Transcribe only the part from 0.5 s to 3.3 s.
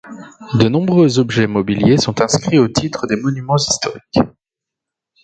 De nombreux objets mobiliers sont inscrits au titre des